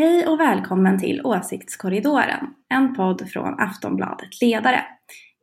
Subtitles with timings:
[0.00, 4.84] Hej och välkommen till Åsiktskorridoren, en podd från Aftonbladet Ledare.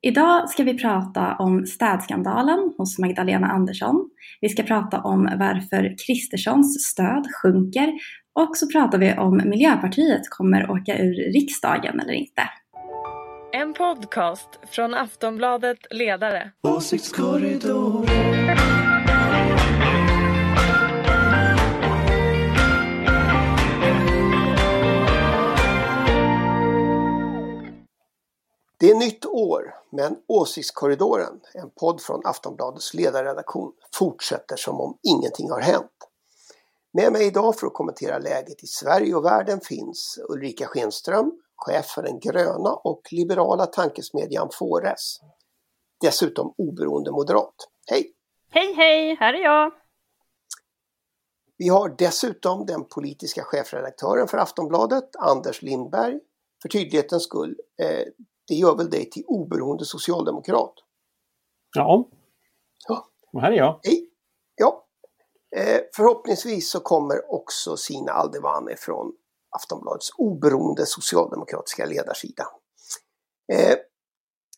[0.02, 4.10] Idag ska vi prata om städskandalen hos Magdalena Andersson.
[4.42, 7.94] Vi ska prata om varför Kristerssons stöd sjunker
[8.40, 12.50] och så pratar vi om Miljöpartiet kommer åka ur riksdagen eller inte.
[13.54, 16.52] En podcast från Aftonbladet Ledare.
[16.68, 18.75] Åsiktskorridoren.
[28.78, 35.52] Det är nytt år, men Åsiktskorridoren, en podd från Aftonbladets ledarredaktion, fortsätter som om ingenting
[35.52, 35.92] har hänt.
[36.94, 41.86] Med mig idag för att kommentera läget i Sverige och världen finns Ulrika Schenström, chef
[41.86, 45.20] för den gröna och liberala tankesmedjan Fores.
[46.02, 47.56] Dessutom oberoende moderat.
[47.88, 48.12] Hej!
[48.50, 49.72] Hej hej, här är jag!
[51.58, 56.20] Vi har dessutom den politiska chefredaktören för Aftonbladet, Anders Lindberg.
[56.62, 58.08] För tydlighetens skull, eh,
[58.48, 60.74] det gör väl dig till oberoende socialdemokrat?
[61.76, 62.10] Ja.
[62.88, 63.08] Ja.
[63.34, 63.80] Och här är jag.
[63.84, 64.10] Hej!
[64.56, 64.86] Ja.
[65.56, 69.14] Eh, förhoppningsvis så kommer också Sina Aldevani från
[69.50, 72.48] Aftonbladets oberoende socialdemokratiska ledarsida.
[73.54, 73.78] Eh,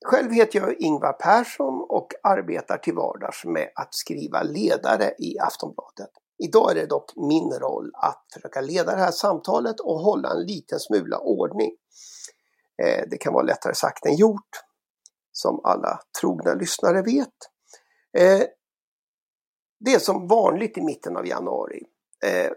[0.05, 6.09] själv heter jag Ingvar Persson och arbetar till vardags med att skriva ledare i Aftonbladet.
[6.43, 10.45] Idag är det dock min roll att försöka leda det här samtalet och hålla en
[10.45, 11.71] liten smula ordning.
[12.83, 14.49] Eh, det kan vara lättare sagt än gjort,
[15.31, 17.33] som alla trogna lyssnare vet.
[18.17, 18.47] Eh,
[19.79, 21.83] det är som vanligt i mitten av januari.
[22.25, 22.51] Eh,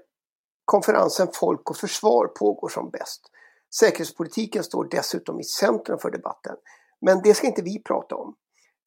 [0.64, 3.20] konferensen Folk och Försvar pågår som bäst.
[3.80, 6.56] Säkerhetspolitiken står dessutom i centrum för debatten.
[7.00, 8.36] Men det ska inte vi prata om.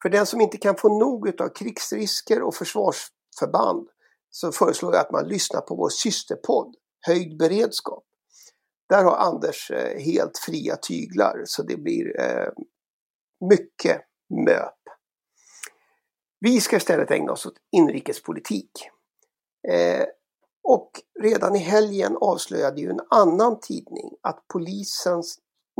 [0.02, 3.88] För den som inte kan få nog av krigsrisker och försvarsförband
[4.30, 6.74] så föreslår jag att man lyssnar på vår systerpodd
[7.06, 8.04] Höjd beredskap.
[8.94, 12.48] Där har Anders eh, helt fria tyglar så det blir eh,
[13.50, 14.00] mycket
[14.46, 14.78] möp.
[16.40, 18.70] Vi ska istället ägna oss åt inrikespolitik.
[19.68, 20.06] Eh,
[20.62, 20.90] och
[21.20, 25.22] redan i helgen avslöjade ju en annan tidning att polisen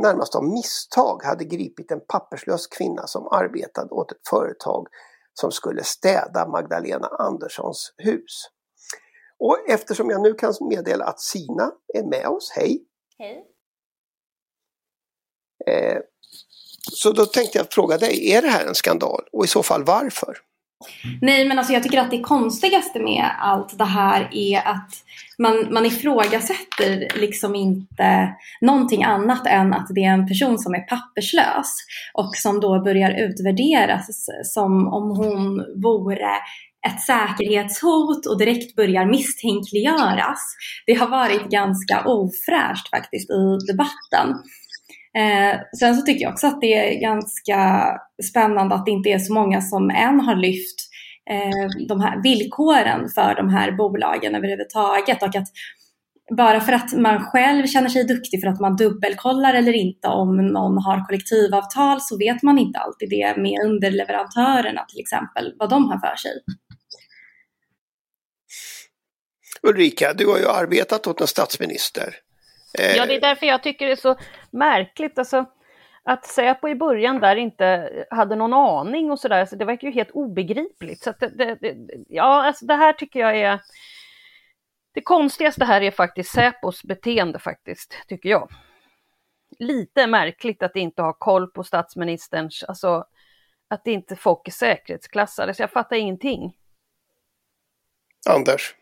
[0.01, 4.87] närmast av misstag hade gripit en papperslös kvinna som arbetade åt ett företag
[5.33, 8.49] som skulle städa Magdalena Anderssons hus.
[9.39, 12.85] Och eftersom jag nu kan meddela att Sina är med oss, hej!
[13.19, 13.43] Hej!
[15.67, 15.97] Eh,
[16.91, 19.23] så då tänkte jag fråga dig, är det här en skandal?
[19.31, 20.37] Och i så fall varför?
[21.21, 24.89] Nej, men alltså jag tycker att det konstigaste med allt det här är att
[25.37, 30.79] man, man ifrågasätter liksom inte någonting annat än att det är en person som är
[30.79, 31.77] papperslös
[32.13, 36.31] och som då börjar utvärderas som om hon vore
[36.85, 40.39] ett säkerhetshot och direkt börjar misstänkliggöras.
[40.85, 44.27] Det har varit ganska ofräscht faktiskt i debatten.
[45.17, 47.89] Eh, sen så tycker jag också att det är ganska
[48.29, 50.79] spännande att det inte är så många som än har lyft
[51.29, 55.47] eh, de här villkoren för de här bolagen överhuvudtaget och att
[56.37, 60.37] bara för att man själv känner sig duktig för att man dubbelkollar eller inte om
[60.37, 65.89] någon har kollektivavtal så vet man inte alltid det med underleverantörerna till exempel, vad de
[65.89, 66.31] har för sig.
[69.65, 72.15] Ulrika, du har ju arbetat åt en statsminister.
[72.79, 74.15] Eh, Ja, det är därför jag tycker det är så
[74.51, 75.19] märkligt.
[75.19, 75.45] Alltså,
[76.03, 79.93] att Säpo i början där inte hade någon aning och sådär, så det verkar ju
[79.93, 81.03] helt obegripligt.
[81.03, 81.75] Så det, det, det,
[82.07, 83.59] ja, alltså det här tycker jag är...
[84.93, 88.51] Det konstigaste här är faktiskt Säpos beteende faktiskt, tycker jag.
[89.59, 93.05] Lite märkligt att inte ha koll på statsministerns, alltså
[93.67, 96.57] att inte folk är säkerhetsklassade, så jag fattar ingenting.
[98.29, 98.75] Anders?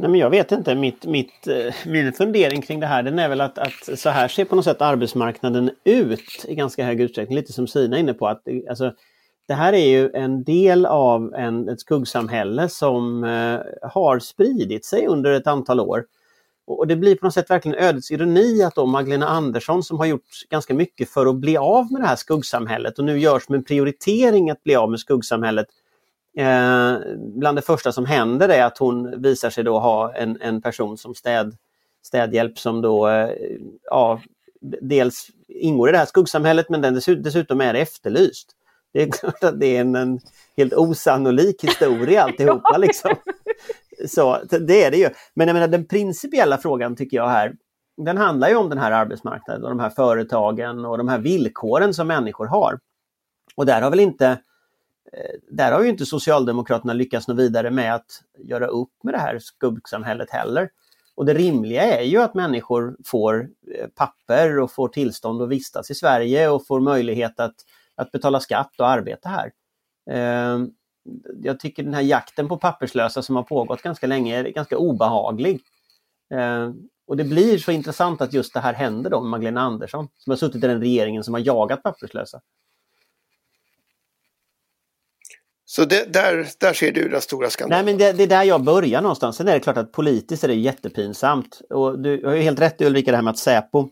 [0.00, 3.28] Nej men jag vet inte, mitt, mitt, eh, min fundering kring det här den är
[3.28, 7.36] väl att, att så här ser på något sätt arbetsmarknaden ut i ganska hög utsträckning.
[7.36, 8.92] Lite som Sina är inne på att det- alltså,
[9.48, 13.60] det här är ju en del av en, ett skuggsamhälle som eh,
[13.90, 16.04] har spridit sig under ett antal år.
[16.66, 19.98] Och och det blir på något sätt verkligen ödets ironi att då Magdalena Andersson som
[19.98, 23.44] har gjort ganska mycket för att bli av med det här skuggsamhället och nu görs
[23.46, 25.66] som en prioritering att bli av med skuggsamhället
[26.36, 30.62] Eh, bland det första som händer är att hon visar sig då ha en, en
[30.62, 31.56] person som städ,
[32.02, 33.30] städhjälp som då eh,
[33.82, 34.20] ja,
[34.80, 38.52] dels ingår i det här skuggsamhället men den dessutom, dessutom är efterlyst.
[38.92, 40.20] Det är klart att det är en, en
[40.56, 42.78] helt osannolik historia alltihopa.
[42.78, 43.14] liksom.
[44.08, 45.08] Så det är det ju.
[45.34, 47.54] Men jag menar den principiella frågan tycker jag här,
[47.96, 51.94] den handlar ju om den här arbetsmarknaden och de här företagen och de här villkoren
[51.94, 52.78] som människor har.
[53.56, 54.38] Och där har väl inte
[55.12, 59.18] Eh, där har ju inte Socialdemokraterna lyckats nå vidare med att göra upp med det
[59.18, 60.70] här skuggsamhället heller.
[61.14, 65.90] Och det rimliga är ju att människor får eh, papper och får tillstånd att vistas
[65.90, 67.54] i Sverige och får möjlighet att,
[67.94, 69.52] att betala skatt och arbeta här.
[70.10, 70.70] Ehm,
[71.42, 75.60] jag tycker den här jakten på papperslösa som har pågått ganska länge är ganska obehaglig.
[76.34, 76.74] Ehm,
[77.06, 80.30] och det blir så intressant att just det här händer då med Magdalena Andersson som
[80.30, 82.40] har suttit i den regeringen som har jagat papperslösa.
[85.70, 87.84] Så det, där, där ser du den stora skandalen?
[87.84, 89.36] Nej men det, det, är där jag börjar någonstans.
[89.36, 91.60] Sen är det klart att politiskt är det jättepinsamt.
[91.70, 93.88] Och du har ju helt rätt Ulrika det här med att Säpo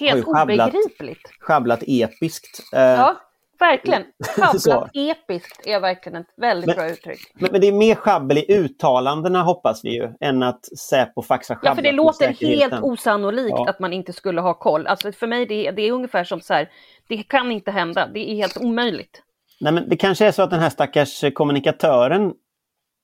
[0.00, 1.30] Helt obegripligt.
[1.40, 2.60] Schabblat episkt.
[2.72, 3.16] Eh, ja,
[3.58, 4.02] verkligen.
[4.36, 7.20] Schabblat episkt är verkligen ett väldigt men, bra uttryck.
[7.34, 11.54] Men, men, det är mer schabbel i uttalandena hoppas vi ju, än att Säpo faxar
[11.54, 13.70] schabblat Ja, för det låter helt osannolikt ja.
[13.70, 14.86] att man inte skulle ha koll.
[14.86, 16.70] Alltså för mig det, det är ungefär som så här,
[17.08, 19.22] det kan inte hända, det är helt omöjligt.
[19.60, 22.34] Nej, men det kanske är så att den här stackars kommunikatören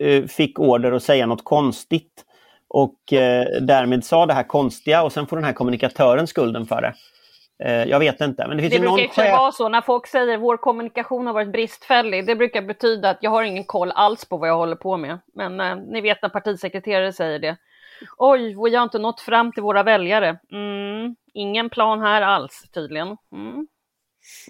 [0.02, 2.24] eh, fick order att säga något konstigt
[2.68, 6.82] och eh, därmed sa det här konstiga och sen får den här kommunikatören skulden för
[6.82, 6.94] det.
[7.64, 8.48] Eh, jag vet inte.
[8.48, 9.32] Men det finns det brukar inte chef...
[9.32, 12.26] vara så när folk säger vår kommunikation har varit bristfällig.
[12.26, 15.18] Det brukar betyda att jag har ingen koll alls på vad jag håller på med.
[15.34, 17.56] Men eh, ni vet när partisekreterare säger det.
[18.16, 20.38] Oj, vi har inte nått fram till våra väljare.
[20.52, 23.16] Mm, ingen plan här alls tydligen.
[23.32, 23.66] Mm.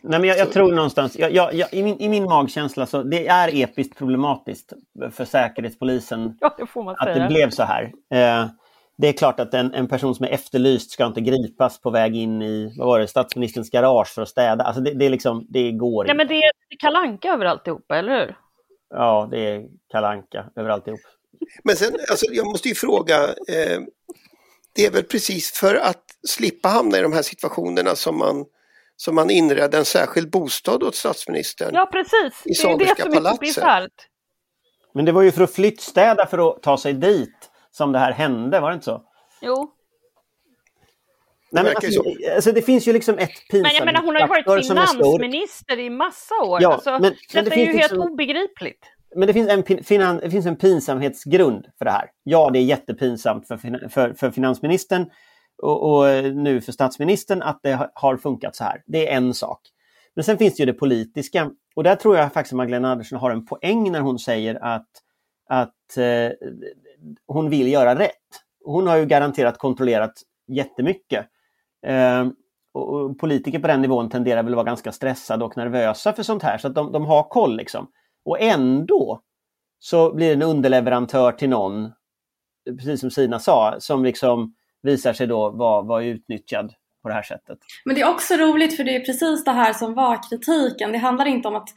[0.03, 3.27] Nej, men jag, jag tror någonstans, jag, jag, i, min, i min magkänsla så det
[3.27, 4.73] är episkt problematiskt
[5.13, 7.93] för Säkerhetspolisen ja, det att det blev så här.
[8.11, 8.47] Eh,
[8.99, 12.17] det är klart att en, en, person som är efterlyst ska inte gripas på väg
[12.17, 14.65] in i vad var det, statsministerns garage för att städa.
[14.65, 18.21] Alltså det, det, är liksom, det går Nej, men det är kalanka över alltihopa, eller
[18.21, 18.37] hur?
[18.91, 21.01] Ja, det är kalanka över alltihop.
[21.65, 23.81] Men sen, alltså, jag måste ju fråga, eh,
[24.75, 28.45] det är väl precis för att slippa hamna i de här situationerna som man
[28.97, 31.71] som man inredde en särskild bostad åt statsministern.
[31.75, 33.43] Ja precis, i det är det som palatset.
[33.43, 34.09] är så bisarrt.
[34.95, 38.13] Men det var ju för att flyttstäda för att ta sig dit som det här
[38.13, 39.03] hände, var det inte så?
[39.41, 39.71] Jo.
[41.53, 42.03] Nej, men alltså,
[42.35, 45.79] alltså, det finns ju liksom ett pinsamt Men jag menar hon har ju varit finansminister
[45.79, 46.63] i massa år.
[46.63, 48.87] Ja, alltså, men, detta men det är ju liksom, helt obegripligt.
[49.15, 52.11] Men det finns, en, finan, det finns en pinsamhetsgrund för det här.
[52.23, 55.11] Ja, det är jättepinsamt för, för, för finansministern
[55.63, 58.83] och, och, eh, nu för statsministern att det har funkat så här.
[58.87, 59.61] Det är en sak.
[60.15, 63.19] Men sen finns det ju det politiska och där tror jag faktiskt att Magdalena Andersson
[63.19, 64.89] har en poäng när hon säger att,
[65.49, 66.33] att eh,
[67.27, 68.11] hon vill göra rätt.
[68.65, 70.13] Hon har ju garanterat kontrollerat
[70.49, 71.27] jättemycket.
[71.87, 72.27] Eh,
[72.75, 76.23] och, och politiker på den nivån tenderar väl att vara ganska stressade och nervösa för
[76.23, 77.91] sånt här så att de, de har koll liksom.
[78.25, 79.23] Och ändå
[79.79, 81.93] så blir det en underleverantör till någon,
[82.71, 87.23] precis som Sina sa, som liksom visar sig då vara, vara utnyttjad på det här
[87.23, 87.59] sättet.
[87.85, 90.93] Men det är också roligt för det är precis det här som var kritiken.
[90.93, 91.69] Det handlar inte om att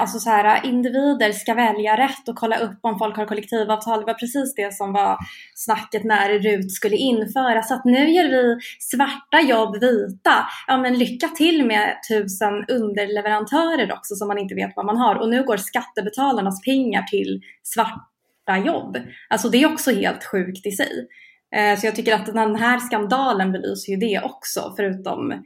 [0.00, 4.00] alltså så här, individer ska välja rätt och kolla upp om folk har kollektivavtal.
[4.00, 5.18] Det var precis det som var
[5.54, 7.68] snacket när RUT skulle införas.
[7.68, 10.34] Så att nu gör vi svarta jobb vita.
[10.66, 15.14] Ja men lycka till med tusen underleverantörer också som man inte vet vad man har.
[15.14, 18.98] Och nu går skattebetalarnas pengar till svarta jobb.
[19.28, 21.08] Alltså det är också helt sjukt i sig.
[21.56, 25.44] Eh, så jag tycker att den här skandalen belyser ju det också, förutom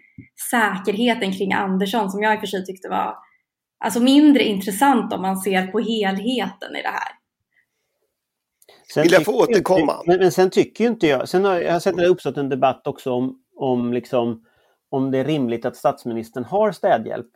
[0.50, 3.16] säkerheten kring Andersson som jag i och för sig tyckte var
[3.84, 7.18] alltså mindre intressant om man ser på helheten i det här.
[8.94, 9.92] Sen Vill jag få återkomma?
[9.92, 12.48] Inte, men, men, sen tycker inte jag, sen har jag sett att det uppstått en
[12.48, 14.44] debatt också om, om, liksom,
[14.90, 17.30] om det är rimligt att statsministern har städhjälp.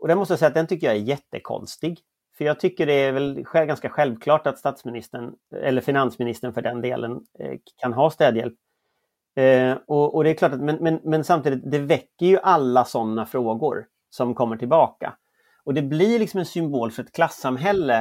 [0.00, 2.00] Och det måste jag säga att den tycker jag är jättekonstig.
[2.40, 7.20] För jag tycker det är väl ganska självklart att statsministern, eller finansministern för den delen,
[7.38, 8.54] eh, kan ha städhjälp.
[9.36, 12.84] Eh, och, och, det är klart att, men, men, men samtidigt, det väcker ju alla
[12.84, 15.14] sådana frågor som kommer tillbaka.
[15.64, 17.98] Och det blir liksom en symbol för ett klassamhälle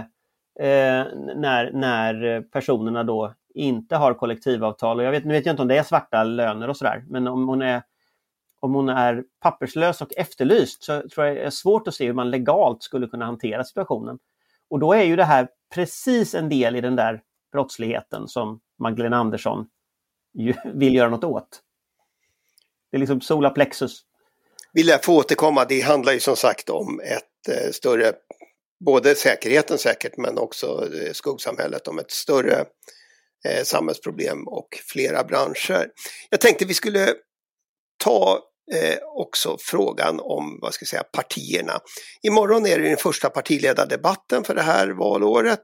[0.60, 1.06] eh,
[1.36, 5.00] när, när personerna då inte har kollektivavtal.
[5.00, 7.28] Och jag vet, nu vet jag inte om det är svarta löner och sådär, men
[7.28, 7.82] om hon är
[8.60, 12.14] om hon är papperslös och efterlyst så tror jag det är svårt att se hur
[12.14, 14.20] man legalt skulle kunna hantera situationen.
[14.70, 17.22] Och då är ju det här precis en del i den där
[17.52, 19.66] brottsligheten som Magdalena Andersson
[20.74, 21.62] vill göra något åt.
[22.92, 24.02] Det är liksom sola plexus.
[24.74, 28.14] Vill jag få återkomma, det handlar ju som sagt om ett eh, större,
[28.86, 32.66] både säkerheten säkert men också eh, skuggsamhället, om ett större
[33.46, 35.88] eh, samhällsproblem och flera branscher.
[36.30, 37.14] Jag tänkte vi skulle
[38.04, 41.80] ta eh, också frågan om vad ska jag säga, partierna.
[42.22, 45.62] Imorgon är det den första partiledardebatten för det här valåret.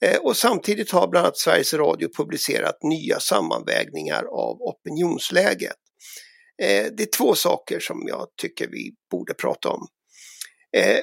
[0.00, 5.76] Eh, och samtidigt har bland annat Sveriges Radio publicerat nya sammanvägningar av opinionsläget.
[6.62, 9.86] Eh, det är två saker som jag tycker vi borde prata om.
[10.76, 10.98] Eh,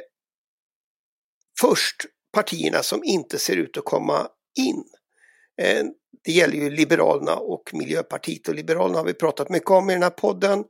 [1.62, 1.96] först
[2.34, 4.28] partierna som inte ser ut att komma
[4.60, 4.84] in.
[5.62, 5.84] Eh,
[6.24, 10.04] det gäller ju Liberalerna och Miljöpartiet och Liberalerna har vi pratat mycket om i den
[10.04, 10.64] här podden.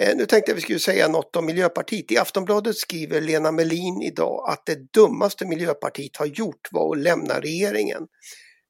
[0.00, 2.12] Eh, nu tänkte jag vi skulle säga något om Miljöpartiet.
[2.12, 7.40] I Aftonbladet skriver Lena Melin idag att det dummaste Miljöpartiet har gjort var att lämna
[7.40, 8.06] regeringen.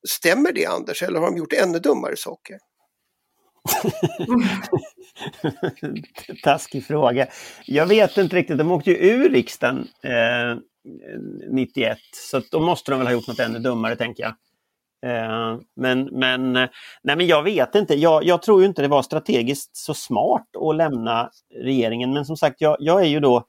[0.08, 2.58] Stämmer det Anders eller har de gjort ännu dummare saker?
[6.42, 7.26] Taskig fråga.
[7.66, 10.58] Jag vet inte riktigt, de åkte ju ur riksdagen eh,
[11.50, 14.34] 91 så då måste de väl ha gjort något ännu dummare tänker jag.
[15.07, 16.69] Eh, men, men, nej,
[17.02, 17.95] men jag vet inte.
[17.95, 22.12] Jag, jag, tror inte det var strategiskt så smart att lämna regeringen.
[22.12, 23.45] Men som sagt, jag, jag är ju då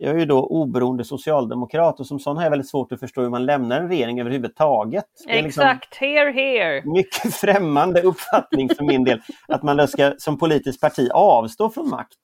[0.00, 3.22] jag är ju då oberoende socialdemokrat och som sån har jag väldigt svårt att förstå
[3.22, 5.04] hur man lämnar en regering överhuvudtaget.
[5.26, 6.82] Liksom Exakt, here, here!
[6.84, 12.18] Mycket främmande uppfattning för min del att man ska som politiskt parti avstå från makt.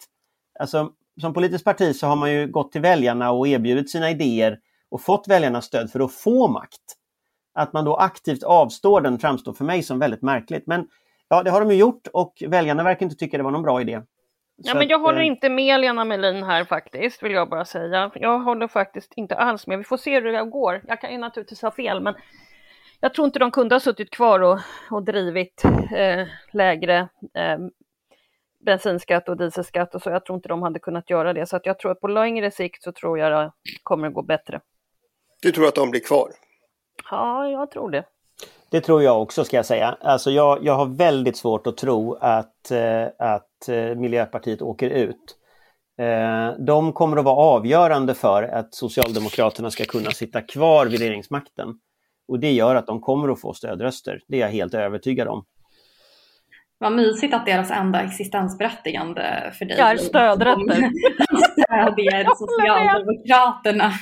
[0.60, 0.90] Alltså,
[1.20, 4.58] som politiskt parti så har man ju gått till väljarna och erbjudit sina idéer
[4.90, 6.80] och fått väljarnas stöd för att få makt.
[7.54, 10.66] Att man då aktivt avstår den framstår för mig som väldigt märkligt.
[10.66, 10.88] Men
[11.28, 13.80] ja, det har de ju gjort och väljarna verkar inte tycka det var någon bra
[13.80, 14.00] idé.
[14.56, 18.10] Ja, men jag håller eh, inte med Lena Melin här faktiskt, vill jag bara säga.
[18.14, 19.78] Jag håller faktiskt inte alls med.
[19.78, 20.82] Vi får se hur det går.
[20.88, 22.14] Jag kan ju naturligtvis ha fel, men
[23.00, 24.58] jag tror inte de kunde ha suttit kvar och,
[24.90, 25.64] och drivit
[25.96, 27.58] eh, lägre eh,
[28.66, 30.10] bensinskatt och dieselskatt och så.
[30.10, 31.46] Jag tror inte de hade kunnat göra det.
[31.46, 34.22] Så att jag tror att på längre sikt så tror jag det kommer att gå
[34.22, 34.60] bättre.
[35.42, 36.28] Du tror att de blir kvar?
[37.10, 38.04] Ja, jag tror det.
[38.70, 39.96] Det tror jag också ska jag säga.
[40.00, 45.36] Alltså jag, jag har väldigt svårt att tro att, eh, att eh, Miljöpartiet åker ut.
[45.98, 51.68] Eh, de kommer att vara avgörande för att Socialdemokraterna ska kunna sitta kvar vid regeringsmakten.
[52.28, 54.20] Och det gör att de kommer att få stödröster.
[54.28, 55.44] Det är jag helt övertygad om.
[56.78, 60.74] Vad mysigt att deras enda existensberättigande för dig är stödrötter.
[61.52, 63.92] stödjer Socialdemokraterna.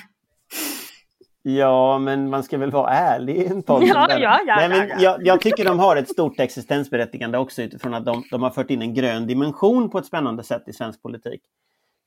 [1.42, 3.82] Ja, men man ska väl vara ärlig i en podd.
[3.86, 7.94] Ja, ja, ja, Nej, men jag, jag, tycker de har ett stort existensberättigande också utifrån
[7.94, 11.02] att de, de har fört in en grön dimension på ett spännande sätt i svensk
[11.02, 11.40] politik.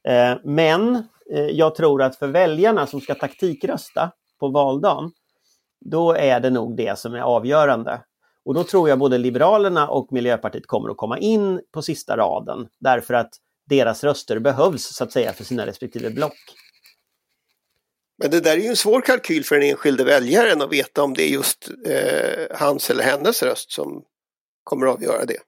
[0.07, 0.95] Eh, men
[1.31, 5.11] eh, jag tror att för väljarna som ska taktikrösta på valdagen,
[5.85, 8.01] då är det nog det som är avgörande.
[8.45, 12.67] Och då tror jag både Liberalerna och Miljöpartiet kommer att komma in på sista raden
[12.79, 13.29] därför att
[13.69, 16.37] deras röster behövs så att säga för sina respektive block.
[18.17, 21.13] Men det där är ju en svår kalkyl för den enskilde väljaren att veta om
[21.13, 24.03] det är just eh, hans eller hennes röst som
[24.63, 25.39] kommer att avgöra det.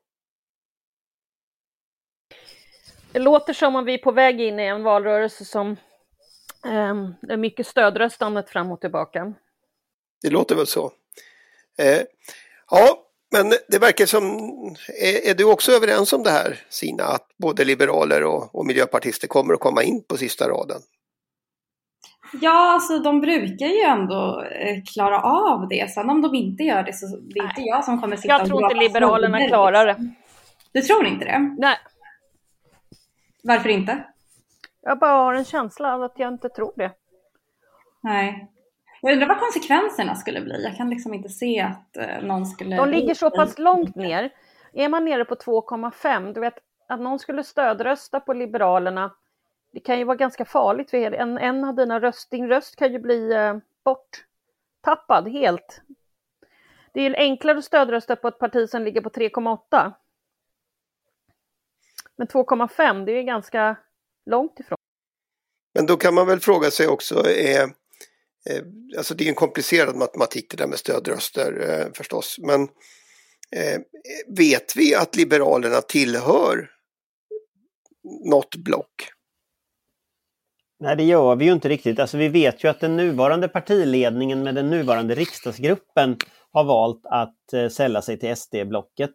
[3.12, 5.72] Det låter som om vi är på väg in i en valrörelse som
[6.66, 9.34] eh, är mycket stödröstandet fram och tillbaka.
[10.22, 10.92] Det låter väl så.
[11.78, 12.02] Eh,
[12.70, 14.26] ja, men det verkar som,
[15.02, 19.28] är, är, du också överens om det här Sina, att både liberaler och, och miljöpartister
[19.28, 20.82] kommer att komma in på sista raden?
[22.34, 25.92] Ja, alltså de brukar ju ändå eh, klara av det.
[25.92, 28.48] Sen om de inte gör det så det är inte jag som kommer sitta Jag
[28.48, 29.96] tror inte Liberalerna klarar det.
[30.72, 31.56] Du tror inte det?
[31.58, 31.78] Nej.
[33.44, 34.04] Varför inte?
[34.82, 36.92] Jag bara har en känsla av att jag inte tror det.
[38.02, 38.52] Nej.
[39.02, 40.64] Jag undrar vad konsekvenserna skulle bli.
[40.64, 42.76] Jag kan liksom inte se att eh, någon skulle...
[42.76, 44.30] De ligger så pass långt ner.
[44.74, 49.12] Är man nere på 2,5, du vet att någon skulle stödrösta på Liberalerna
[49.74, 52.92] det kan ju vara ganska farligt för en, en av dina röst, din röst kan
[52.92, 55.82] ju bli eh, borttappad helt.
[56.94, 59.94] Det är enklare att stödrösta på ett parti som ligger på 3,8.
[62.16, 63.78] Men 2,5 det är ganska
[64.26, 64.78] långt ifrån.
[65.74, 68.64] Men då kan man väl fråga sig också, eh, eh,
[68.98, 72.62] alltså det är en komplicerad matematik det där med stödröster eh, förstås, men
[73.52, 73.82] eh,
[74.28, 76.72] vet vi att Liberalerna tillhör
[78.30, 79.17] något block?
[80.80, 82.00] Nej, det gör vi ju inte riktigt.
[82.00, 86.18] Alltså, vi vet ju att den nuvarande partiledningen med den nuvarande riksdagsgruppen
[86.52, 89.12] har valt att eh, sälla sig till SD-blocket.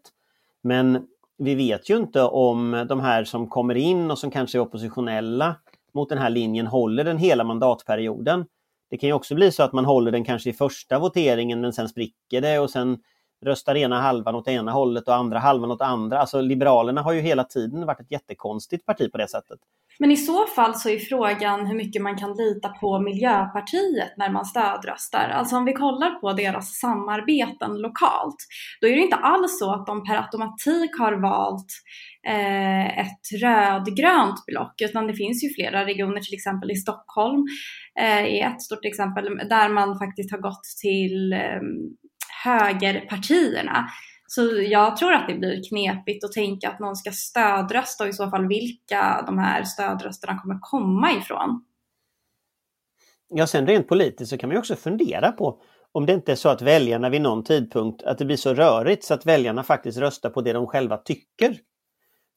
[0.62, 1.06] Men
[1.38, 5.56] vi vet ju inte om de här som kommer in och som kanske är oppositionella
[5.94, 8.46] mot den här linjen håller den hela mandatperioden.
[8.90, 11.72] Det kan ju också bli så att man håller den kanske i första voteringen men
[11.72, 12.98] sen spricker det och sen
[13.44, 16.18] röstar ena halvan åt ena hållet och andra halvan åt andra.
[16.18, 19.58] Alltså Liberalerna har ju hela tiden varit ett jättekonstigt parti på det sättet.
[19.98, 24.30] Men i så fall så är frågan hur mycket man kan lita på Miljöpartiet när
[24.30, 25.28] man stödröstar.
[25.28, 28.36] Alltså om vi kollar på deras samarbeten lokalt,
[28.80, 31.66] då är det inte alls så att de per automatik har valt
[32.28, 37.44] eh, ett rödgrönt block, utan det finns ju flera regioner, till exempel i Stockholm
[38.00, 41.60] eh, är ett stort exempel, där man faktiskt har gått till eh,
[42.44, 43.88] högerpartierna.
[44.34, 48.12] Så jag tror att det blir knepigt att tänka att någon ska stödrösta och i
[48.12, 51.64] så fall vilka de här stödrösterna kommer komma ifrån.
[53.28, 55.60] Ja, sen rent politiskt så kan man ju också fundera på
[55.92, 59.04] om det inte är så att väljarna vid någon tidpunkt, att det blir så rörigt
[59.04, 61.58] så att väljarna faktiskt röstar på det de själva tycker.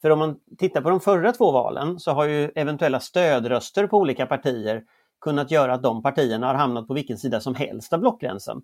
[0.02, 3.98] För om man tittar på de förra två valen så har ju eventuella stödröster på
[3.98, 4.84] olika partier
[5.22, 8.62] kunnat göra att de partierna har hamnat på vilken sida som helst av blockgränsen.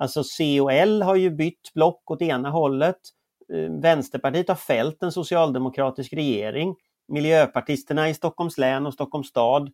[0.00, 2.96] Alltså C och L har ju bytt block åt ena hållet.
[3.52, 6.76] Eh, Vänsterpartiet har fällt en socialdemokratisk regering.
[7.08, 9.70] Miljöpartisterna i Stockholms län och Stockholms stad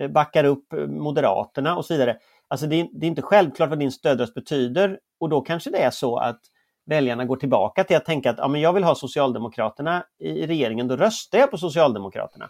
[0.00, 2.16] eh, backar upp eh, Moderaterna och så vidare.
[2.48, 5.78] Alltså det är, det är inte självklart vad din stödröst betyder och då kanske det
[5.78, 6.40] är så att
[6.86, 10.88] väljarna går tillbaka till att tänka att ja, men jag vill ha Socialdemokraterna i regeringen,
[10.88, 12.48] då röstar jag på Socialdemokraterna.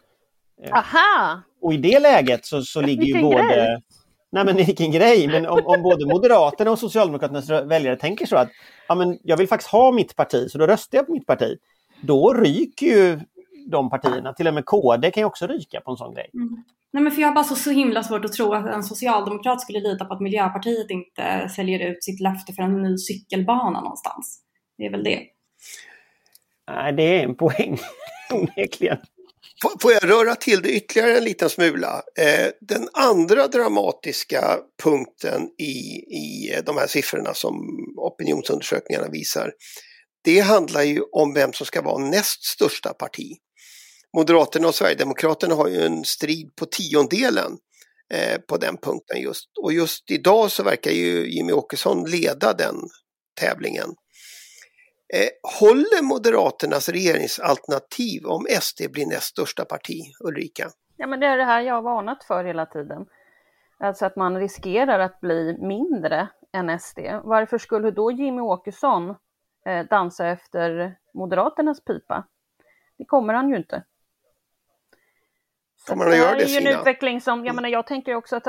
[0.72, 1.40] Aha!
[1.62, 3.80] Och i det läget så, så ligger ju både...
[4.32, 5.28] Nej men vilken grej!
[5.28, 8.48] Men om, om både Moderaterna och Socialdemokraternas väljare tänker så att
[8.88, 11.58] ja, men jag vill faktiskt ha mitt parti, så då röstar jag på mitt parti.
[12.00, 13.20] Då ryker ju
[13.70, 14.32] de partierna.
[14.32, 16.30] Till och med KD kan ju också ryka på en sån grej.
[16.34, 16.64] Mm.
[16.90, 19.60] Nej, men för jag har bara så, så himla svårt att tro att en socialdemokrat
[19.60, 24.42] skulle lita på att Miljöpartiet inte säljer ut sitt löfte för en ny cykelbana någonstans.
[24.78, 25.22] Det är väl det.
[26.70, 27.78] Nej, det är en poäng
[28.32, 28.98] onekligen.
[29.80, 32.02] Får jag röra till det ytterligare en liten smula?
[32.18, 35.72] Eh, den andra dramatiska punkten i,
[36.16, 37.54] i eh, de här siffrorna som
[37.96, 39.52] opinionsundersökningarna visar,
[40.24, 43.36] det handlar ju om vem som ska vara näst största parti.
[44.16, 47.58] Moderaterna och Sverigedemokraterna har ju en strid på tiondelen
[48.14, 49.48] eh, på den punkten just.
[49.62, 52.76] Och just idag så verkar ju Jimmy Åkesson leda den
[53.40, 53.94] tävlingen.
[55.14, 60.68] Eh, håller Moderaternas regeringsalternativ om SD blir näst största parti, Ulrika?
[60.96, 63.06] Ja, men det är det här jag har varnat för hela tiden.
[63.78, 66.98] Alltså att man riskerar att bli mindre än SD.
[67.24, 69.14] Varför skulle då Jimmy Åkesson
[69.66, 72.24] eh, dansa efter Moderaternas pipa?
[72.98, 73.84] Det kommer han ju inte.
[75.88, 78.14] Kommer han att göra det, Det är ju en utveckling som, jag menar jag tänker
[78.14, 78.44] också att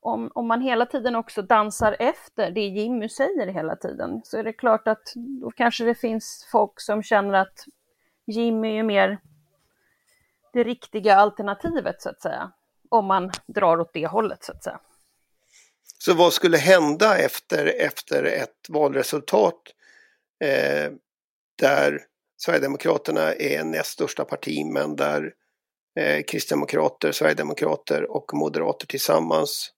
[0.00, 4.44] om, om man hela tiden också dansar efter det Jimmy säger hela tiden så är
[4.44, 7.64] det klart att då kanske det finns folk som känner att
[8.26, 9.18] Jimmy är mer
[10.52, 12.52] det riktiga alternativet så att säga.
[12.88, 14.80] Om man drar åt det hållet så att säga.
[15.98, 19.62] Så vad skulle hända efter, efter ett valresultat
[20.44, 20.92] eh,
[21.58, 22.00] där
[22.36, 25.32] Sverigedemokraterna är näst största parti men där
[26.00, 29.72] eh, Kristdemokrater, Sverigedemokrater och Moderater tillsammans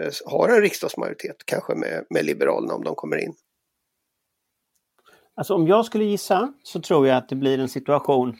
[0.00, 3.34] Eh, har en riksdagsmajoritet, kanske med, med Liberalerna om de kommer in.
[5.36, 8.36] Alltså om jag skulle gissa så tror jag att det blir en situation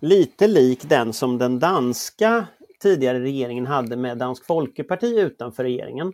[0.00, 2.46] lite lik den som den danska
[2.82, 6.12] tidigare regeringen hade med Dansk Folkeparti utanför regeringen.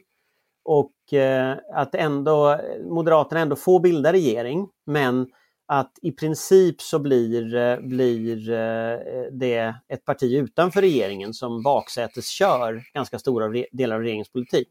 [0.64, 5.26] Och eh, att ändå eh, Moderaterna ändå får bilda regering men
[5.68, 8.98] att i princip så blir, eh, blir eh,
[9.32, 14.68] det ett parti utanför regeringen som baksäteskör ganska stora delar av regeringens politik.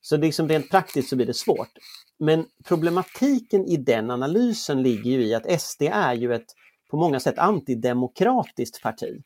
[0.00, 1.70] Så liksom rent praktiskt så blir det svårt.
[2.18, 6.46] Men problematiken i den analysen ligger ju i att SD är ju ett
[6.90, 9.22] på många sätt antidemokratiskt parti.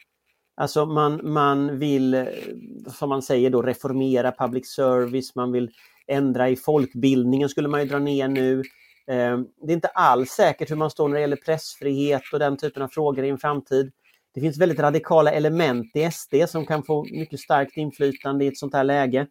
[0.56, 2.26] Alltså man, man vill, eh,
[2.86, 5.70] som man säger då, reformera public service, man vill
[6.06, 8.62] ändra i folkbildningen skulle man ju dra ner nu.
[9.10, 12.56] Ehm, det är inte alls säkert hur man står när det gäller pressfrihet och den
[12.56, 13.92] typen av frågor i en framtid.
[14.34, 18.58] Det finns väldigt radikala element i SD som kan få mycket starkt inflytande i ett
[18.58, 19.26] sånt här läge.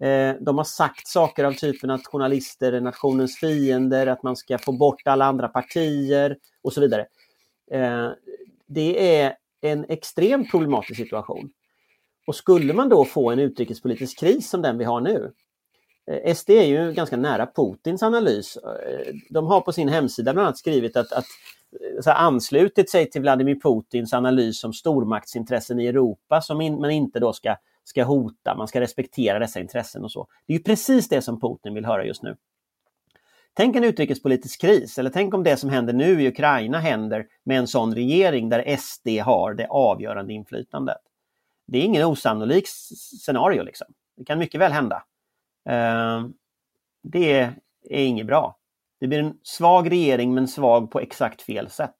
[0.00, 4.58] Ehm, de har sagt saker av typen att journalister är nationens fiender, att man ska
[4.58, 7.06] få bort alla andra partier och så vidare.
[7.70, 8.12] Ehm,
[8.66, 11.50] det är en extremt problematisk situation.
[12.26, 15.32] Och skulle man då få en utrikespolitisk kris som den vi har nu,
[16.06, 18.56] Eh, SD är ju ganska nära Putins analys.
[18.56, 21.26] Eh, de har på sin hemsida bland annat skrivit att, att
[21.72, 26.90] eh, så anslutit sig till Vladimir Putins analys om stormaktsintressen i Europa som in, man
[26.90, 30.26] inte då ska, ska hota, man ska respektera dessa intressen och så.
[30.46, 32.36] Det är ju precis det som Putin vill höra just nu.
[33.54, 37.58] Tänk en utrikespolitisk kris, eller tänk om det som händer nu i Ukraina händer med
[37.58, 40.98] en sån regering där SD har det avgörande inflytandet.
[41.66, 42.68] Det är ingen osannolik
[43.24, 43.62] scenario.
[43.62, 43.86] Liksom.
[44.16, 45.02] Det kan mycket väl hända.
[45.68, 46.32] Ehm,
[47.02, 47.40] det
[47.90, 48.56] är inget bra.
[49.00, 51.96] Det blir en svag regering men svag på exakt fel sätt.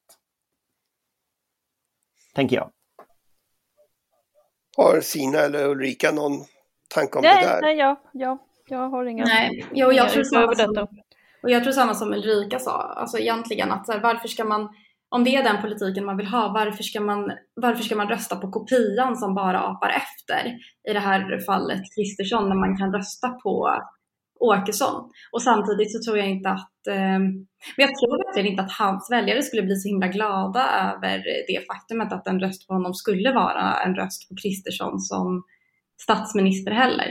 [2.34, 2.70] Tänker jag.
[4.76, 6.32] Har Sina eller Ulrika någon
[6.88, 7.60] tanke om nej, det där?
[7.60, 9.24] Nej, ja, ja, jag har inga...
[9.24, 10.86] Nej, jo, jag, tror samma som,
[11.42, 14.74] och jag tror samma som Ulrika sa, alltså egentligen att så här, varför ska man
[15.10, 18.36] om det är den politiken man vill ha, varför ska man, varför ska man rösta
[18.36, 20.56] på kopian som bara apar efter?
[20.90, 23.82] I det här fallet Kristersson, när man kan rösta på
[24.40, 25.10] Åkesson.
[25.32, 27.18] Och samtidigt så tror jag inte att, eh,
[27.76, 31.18] men jag tror verkligen inte att hans väljare skulle bli så himla glada över
[31.48, 35.42] det faktumet att en röst på honom skulle vara en röst på Kristersson som
[36.02, 37.08] statsminister heller.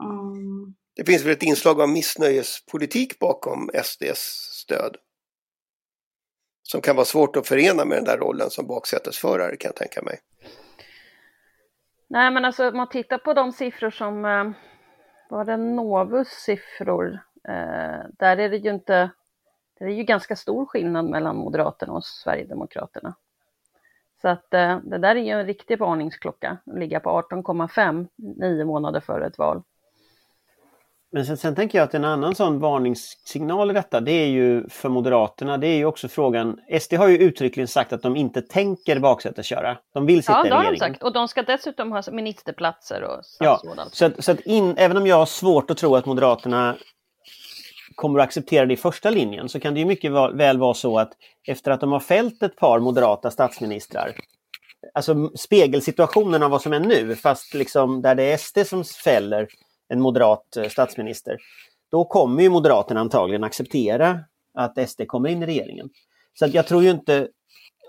[0.00, 0.74] Mm.
[0.96, 4.20] Det finns väl ett inslag av missnöjespolitik bakom SDs
[4.62, 4.96] stöd.
[6.62, 10.02] Som kan vara svårt att förena med den där rollen som baksätesförare kan jag tänka
[10.02, 10.18] mig.
[12.08, 14.50] Nej, men alltså om man tittar på de siffror som eh,
[15.30, 19.10] var det Novus siffror, eh, där är det ju inte,
[19.78, 23.14] det är ju ganska stor skillnad mellan Moderaterna och Sverigedemokraterna.
[24.22, 28.64] Så att eh, det där är ju en riktig varningsklocka, att ligga på 18,5 nio
[28.64, 29.62] månader före ett val.
[31.14, 34.68] Men sen, sen, tänker jag att en annan sån varningssignal i detta, det är ju
[34.68, 38.42] för Moderaterna, det är ju också frågan, SD har ju uttryckligen sagt att de inte
[38.42, 39.78] tänker baksätesköra.
[39.94, 40.58] De vill sitta ja, i regeringen.
[40.60, 41.02] Ja, det har de sagt.
[41.02, 43.74] Och de ska dessutom ha ministerplatser och statsråd.
[43.76, 46.76] Ja, så att, så att in, även om jag har svårt att tro att Moderaterna
[47.94, 50.98] kommer att acceptera det i första linjen så kan det ju mycket väl vara så
[50.98, 51.12] att
[51.46, 54.12] efter att de har fällt ett par moderata statsministrar,
[54.94, 59.48] alltså spegelsituationen av vad som är nu, fast liksom där det är SD som fäller
[59.92, 61.36] en moderat eh, statsminister,
[61.90, 64.20] då kommer ju Moderaterna antagligen acceptera
[64.54, 65.90] att SD kommer in i regeringen.
[66.38, 67.28] Så att jag tror ju inte,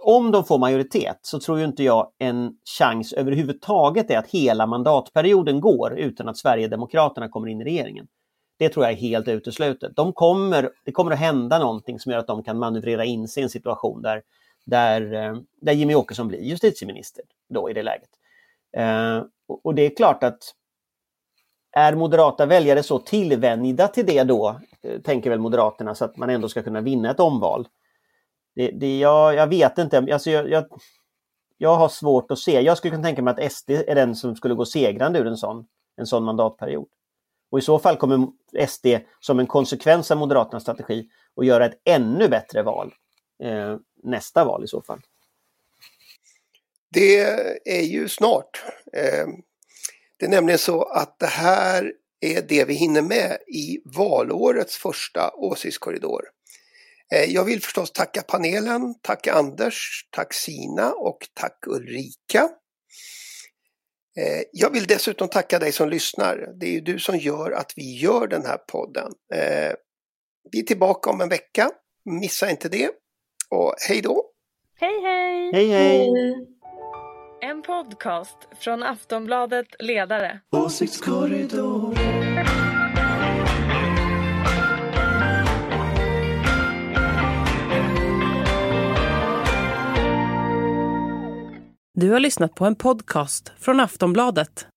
[0.04, 4.68] om de får majoritet så tror ju inte jag en chans överhuvudtaget är att hela
[4.68, 8.08] mandatperioden går utan att Sverigedemokraterna kommer in i regeringen.
[8.60, 9.96] Det tror jag är helt uteslutet.
[9.96, 13.42] De kommer, det kommer att hända någonting som gör att de kan manövrera in sig
[13.42, 14.22] i en situation där,
[14.66, 18.10] där, eh, där Jimmy Åkesson blir justitieminister då i det läget.
[18.78, 19.24] Eh,
[19.64, 20.54] och det är klart att
[21.74, 26.30] är moderata väljare så tillvänjda till det då, eh, tänker väl Moderaterna, så att man
[26.30, 27.68] ändå ska kunna vinna ett omval?
[28.56, 30.66] Det, det, jag, jag vet inte, alltså jag, jag,
[31.58, 32.62] jag har svårt att se.
[32.62, 35.38] Jag skulle kunna tänka mig att SD är den som skulle gå segrande ur en
[35.38, 35.66] sån,
[35.98, 36.88] en sån mandatperiod.
[37.52, 38.28] Och i så fall kommer
[38.68, 38.88] SD
[39.20, 42.94] som en konsekvens av Moderaternas strategi att göra ett ännu bättre val
[43.44, 45.00] eh, nästa val i så fall.
[46.94, 47.22] Det
[47.66, 48.64] är ju snart.
[48.94, 49.28] Eh,
[50.20, 55.32] det är nämligen så att det här är det vi hinner med i valårets första
[55.36, 56.24] åsiktskorridor.
[57.14, 62.50] Eh, jag vill förstås tacka panelen, tack Anders, tack Sina och tack Ulrika.
[64.18, 66.54] Eh, jag vill dessutom tacka dig som lyssnar.
[66.60, 69.12] Det är ju du som gör att vi gör den här podden.
[69.34, 69.74] Eh,
[70.52, 71.72] vi är tillbaka om en vecka.
[72.06, 72.90] Missa inte det.
[73.50, 74.30] Och hej då!
[74.80, 75.52] Hej hej!
[75.54, 76.53] Hej hej!
[77.46, 80.40] En podcast från Aftonbladet Ledare.
[80.52, 81.96] Åsiktskorridor.
[91.94, 94.68] Du har lyssnat på en podcast från Aftonbladet.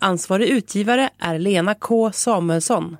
[0.00, 2.96] Ansvarig utgivare är Lena K Samuelsson.